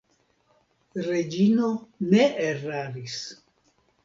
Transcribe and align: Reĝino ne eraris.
Reĝino 1.07 1.69
ne 2.15 2.25
eraris. 2.47 3.21